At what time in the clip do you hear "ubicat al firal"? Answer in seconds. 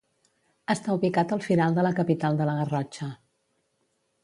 0.99-1.77